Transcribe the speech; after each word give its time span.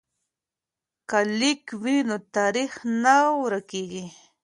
که 1.09 1.19
لیک 1.39 1.65
وي 1.81 1.97
نو 2.07 2.17
تاریخ 2.35 2.71
نه 3.03 3.15
ورکیږي. 3.41 4.05